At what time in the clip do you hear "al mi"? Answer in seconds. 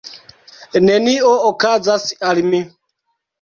2.31-2.63